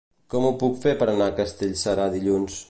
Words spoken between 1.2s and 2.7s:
a Castellserà dilluns?